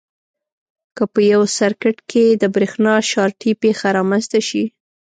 [0.95, 4.63] که په یو سرکټ کې د برېښنا شارټي پېښه رامنځته شي.